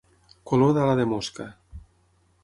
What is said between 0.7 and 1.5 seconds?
d'ala de mosca.